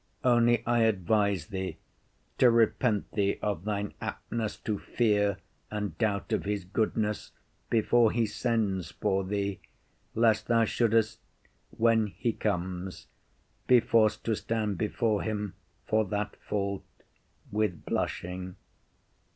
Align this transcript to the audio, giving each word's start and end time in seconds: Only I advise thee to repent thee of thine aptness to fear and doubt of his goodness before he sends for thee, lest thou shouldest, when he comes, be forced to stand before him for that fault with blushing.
Only 0.23 0.65
I 0.65 0.79
advise 0.79 1.45
thee 1.49 1.77
to 2.39 2.49
repent 2.49 3.11
thee 3.11 3.37
of 3.43 3.65
thine 3.65 3.93
aptness 4.01 4.57
to 4.61 4.79
fear 4.79 5.37
and 5.69 5.95
doubt 5.99 6.33
of 6.33 6.43
his 6.45 6.65
goodness 6.65 7.33
before 7.69 8.11
he 8.11 8.25
sends 8.25 8.89
for 8.89 9.23
thee, 9.23 9.59
lest 10.15 10.47
thou 10.47 10.65
shouldest, 10.65 11.19
when 11.69 12.07
he 12.07 12.33
comes, 12.33 13.05
be 13.67 13.79
forced 13.79 14.23
to 14.23 14.33
stand 14.35 14.79
before 14.79 15.21
him 15.21 15.53
for 15.85 16.03
that 16.05 16.35
fault 16.37 16.83
with 17.51 17.85
blushing. 17.85 18.55